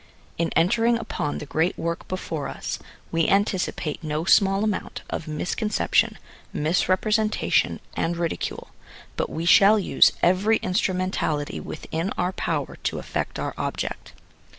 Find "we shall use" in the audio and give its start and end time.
9.29-10.11